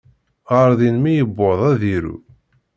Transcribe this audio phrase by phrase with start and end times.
[0.53, 2.17] Ɣer din mi yewweḍ ad iru.